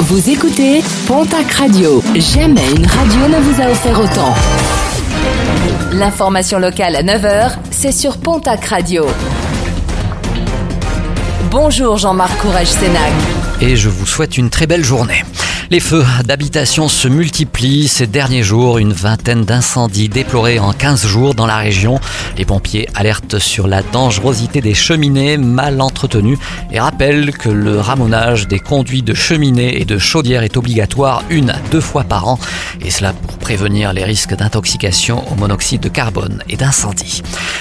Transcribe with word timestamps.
Vous 0.00 0.28
écoutez 0.28 0.82
Pontac 1.06 1.50
Radio. 1.52 2.02
Jamais 2.14 2.68
une 2.76 2.86
radio 2.86 3.28
ne 3.28 3.38
vous 3.40 3.62
a 3.62 3.70
offert 3.70 3.98
autant. 4.00 4.34
L'information 5.92 6.58
locale 6.58 6.96
à 6.96 7.02
9h, 7.02 7.52
c'est 7.70 7.92
sur 7.92 8.18
Pontac 8.18 8.64
Radio. 8.66 9.06
Bonjour 11.50 11.96
Jean-Marc 11.96 12.36
Courage 12.38 12.66
Sénac. 12.66 13.12
Et 13.60 13.76
je 13.76 13.88
vous 13.88 14.06
souhaite 14.06 14.36
une 14.36 14.50
très 14.50 14.66
belle 14.66 14.84
journée. 14.84 15.22
Les 15.74 15.80
feux 15.80 16.06
d'habitation 16.24 16.88
se 16.88 17.08
multiplient 17.08 17.88
ces 17.88 18.06
derniers 18.06 18.44
jours, 18.44 18.78
une 18.78 18.92
vingtaine 18.92 19.44
d'incendies 19.44 20.08
déplorés 20.08 20.60
en 20.60 20.72
15 20.72 21.04
jours 21.04 21.34
dans 21.34 21.46
la 21.46 21.56
région. 21.56 21.98
Les 22.38 22.44
pompiers 22.44 22.88
alertent 22.94 23.40
sur 23.40 23.66
la 23.66 23.82
dangerosité 23.82 24.60
des 24.60 24.72
cheminées 24.72 25.36
mal 25.36 25.80
entretenues 25.80 26.38
et 26.70 26.78
rappellent 26.78 27.36
que 27.36 27.48
le 27.48 27.80
ramonage 27.80 28.46
des 28.46 28.60
conduits 28.60 29.02
de 29.02 29.14
cheminées 29.14 29.80
et 29.80 29.84
de 29.84 29.98
chaudières 29.98 30.44
est 30.44 30.56
obligatoire 30.56 31.24
une 31.28 31.50
à 31.50 31.58
deux 31.72 31.80
fois 31.80 32.04
par 32.04 32.28
an 32.28 32.38
et 32.80 32.92
cela 32.92 33.12
pour 33.12 33.36
prévenir 33.38 33.92
les 33.92 34.04
risques 34.04 34.36
d'intoxication 34.36 35.28
au 35.32 35.34
monoxyde 35.34 35.80
de 35.80 35.88
carbone 35.88 36.44
et 36.48 36.56
d'incendie. 36.56 37.20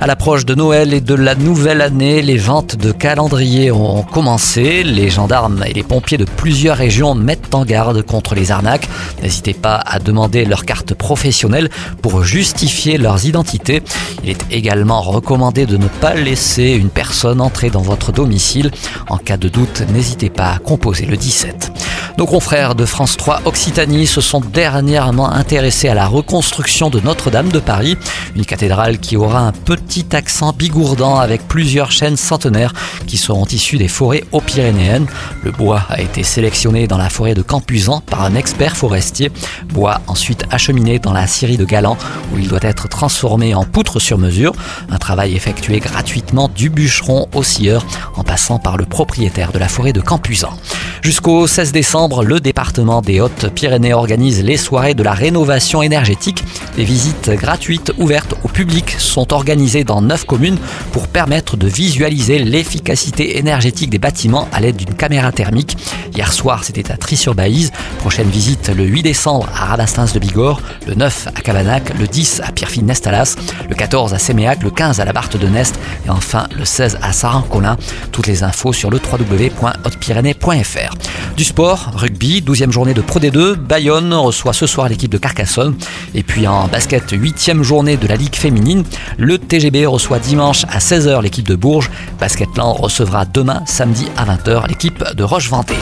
À 0.00 0.06
l'approche 0.06 0.44
de 0.44 0.54
Noël 0.54 0.92
et 0.92 1.00
de 1.00 1.14
la 1.14 1.34
nouvelle 1.34 1.80
année, 1.80 2.20
les 2.20 2.36
ventes 2.36 2.76
de 2.76 2.90
calendriers 2.90 3.70
ont 3.70 4.02
commencé. 4.02 4.82
Les 4.82 5.08
gendarmes 5.08 5.62
et 5.66 5.72
les 5.72 5.82
pompiers 5.82 6.18
de 6.18 6.24
plusieurs 6.24 6.76
régions 6.76 7.14
mettent 7.14 7.54
en 7.54 7.64
garde 7.64 8.02
contre 8.02 8.34
les 8.34 8.50
arnaques. 8.50 8.88
N'hésitez 9.22 9.54
pas 9.54 9.76
à 9.76 10.00
demander 10.00 10.44
leur 10.44 10.64
carte 10.64 10.94
professionnelle 10.94 11.70
pour 12.02 12.24
justifier 12.24 12.98
leurs 12.98 13.24
identités. 13.26 13.82
Il 14.24 14.30
est 14.30 14.44
également 14.50 15.00
recommandé 15.00 15.64
de 15.64 15.76
ne 15.76 15.88
pas 15.88 16.14
laisser 16.14 16.72
une 16.72 16.90
personne 16.90 17.40
entrer 17.40 17.70
dans 17.70 17.82
votre 17.82 18.10
domicile. 18.10 18.70
En 19.08 19.18
cas 19.18 19.36
de 19.36 19.48
doute, 19.48 19.84
n'hésitez 19.92 20.30
pas 20.30 20.50
à 20.50 20.58
composer 20.58 21.06
le 21.06 21.16
17. 21.16 21.72
Nos 22.16 22.26
confrères 22.26 22.76
de 22.76 22.84
France 22.84 23.16
3 23.16 23.42
Occitanie 23.44 24.06
se 24.06 24.20
sont 24.20 24.38
dernièrement 24.40 25.32
intéressés 25.32 25.88
à 25.88 25.94
la 25.94 26.06
reconstruction 26.06 26.88
de 26.88 27.00
Notre-Dame 27.00 27.48
de 27.48 27.58
Paris, 27.58 27.96
une 28.36 28.46
cathédrale 28.46 28.98
qui 28.98 29.16
aura 29.16 29.40
un 29.40 29.50
petit 29.50 30.06
accent 30.14 30.52
bigourdant 30.52 31.18
avec 31.18 31.48
plusieurs 31.48 31.90
chaînes 31.90 32.16
centenaires 32.16 32.72
qui 33.08 33.16
seront 33.16 33.46
issues 33.46 33.78
des 33.78 33.88
forêts 33.88 34.22
aux 34.30 34.40
Pyrénéennes. 34.40 35.06
Le 35.42 35.50
bois 35.50 35.82
a 35.88 36.00
été 36.00 36.22
sélectionné 36.22 36.86
dans 36.86 36.98
la 36.98 37.10
forêt 37.10 37.34
de 37.34 37.42
Campuzan 37.42 38.00
par 38.00 38.22
un 38.22 38.36
expert 38.36 38.76
forestier, 38.76 39.32
bois 39.70 40.00
ensuite 40.06 40.44
acheminé 40.52 41.00
dans 41.00 41.12
la 41.12 41.26
scierie 41.26 41.56
de 41.56 41.64
Galant 41.64 41.98
où 42.32 42.38
il 42.38 42.46
doit 42.46 42.60
être 42.62 42.88
transformé 42.88 43.56
en 43.56 43.64
poutre 43.64 43.98
sur 43.98 44.18
mesure, 44.18 44.52
un 44.88 44.98
travail 44.98 45.34
effectué 45.34 45.80
gratuitement 45.80 46.48
du 46.48 46.70
bûcheron 46.70 47.26
au 47.34 47.42
scieur 47.42 47.84
en 48.14 48.22
passant 48.22 48.60
par 48.60 48.76
le 48.76 48.84
propriétaire 48.84 49.50
de 49.50 49.58
la 49.58 49.68
forêt 49.68 49.92
de 49.92 50.00
Campuzan. 50.00 50.56
Jusqu'au 51.04 51.46
16 51.46 51.72
décembre, 51.72 52.24
le 52.24 52.40
département 52.40 53.02
des 53.02 53.20
Hautes-Pyrénées 53.20 53.92
organise 53.92 54.42
les 54.42 54.56
soirées 54.56 54.94
de 54.94 55.02
la 55.02 55.12
rénovation 55.12 55.82
énergétique. 55.82 56.42
Les 56.78 56.84
visites 56.84 57.28
gratuites 57.28 57.92
ouvertes 57.98 58.34
au 58.42 58.48
public 58.54 58.94
sont 58.98 59.32
organisées 59.32 59.84
dans 59.84 60.00
9 60.00 60.24
communes 60.24 60.58
pour 60.92 61.08
permettre 61.08 61.56
de 61.56 61.66
visualiser 61.66 62.38
l'efficacité 62.38 63.36
énergétique 63.36 63.90
des 63.90 63.98
bâtiments 63.98 64.48
à 64.52 64.60
l'aide 64.60 64.76
d'une 64.76 64.94
caméra 64.94 65.32
thermique. 65.32 65.76
Hier 66.14 66.32
soir, 66.32 66.62
c'était 66.62 66.90
à 66.92 66.96
Tri-sur-Baïse. 66.96 67.72
Prochaine 67.98 68.30
visite 68.30 68.70
le 68.74 68.84
8 68.84 69.02
décembre 69.02 69.48
à 69.54 69.66
Rabastins 69.66 70.06
de 70.14 70.18
Bigorre, 70.20 70.62
le 70.86 70.94
9 70.94 71.28
à 71.34 71.40
Cavanac, 71.40 71.92
le 71.98 72.06
10 72.06 72.42
à 72.44 72.52
Pierrefitte-Nestalas, 72.52 73.36
le 73.68 73.74
14 73.74 74.14
à 74.14 74.18
Séméac, 74.18 74.62
le 74.62 74.70
15 74.70 75.00
à 75.00 75.04
la 75.04 75.12
Barthe 75.12 75.36
de 75.36 75.48
Nest 75.48 75.74
et 76.06 76.10
enfin 76.10 76.46
le 76.56 76.64
16 76.64 76.98
à 77.02 77.12
Saran-Colin. 77.12 77.76
Toutes 78.12 78.28
les 78.28 78.44
infos 78.44 78.72
sur 78.72 78.90
le 78.90 78.98
www.hautepyrénées.fr. 78.98 80.94
Du 81.36 81.42
sport, 81.42 81.90
rugby, 81.96 82.42
12e 82.42 82.70
journée 82.70 82.94
de 82.94 83.00
Pro 83.00 83.18
D2, 83.18 83.54
Bayonne 83.56 84.14
reçoit 84.14 84.52
ce 84.52 84.68
soir 84.68 84.88
l'équipe 84.88 85.10
de 85.10 85.18
Carcassonne. 85.18 85.74
Et 86.14 86.22
puis 86.22 86.46
en 86.46 86.68
basket, 86.68 87.12
8e 87.12 87.62
journée 87.62 87.96
de 87.96 88.06
la 88.06 88.14
Ligue 88.14 88.36
féminine, 88.36 88.84
le 89.18 89.38
TGB 89.38 89.84
reçoit 89.86 90.20
dimanche 90.20 90.64
à 90.68 90.78
16h 90.78 91.20
l'équipe 91.22 91.48
de 91.48 91.56
Bourges. 91.56 91.90
Basketland 92.20 92.76
recevra 92.78 93.24
demain, 93.24 93.62
samedi 93.66 94.06
à 94.16 94.24
20h, 94.26 94.68
l'équipe 94.68 95.02
de 95.16 95.24
Roche-Vendée. 95.24 95.74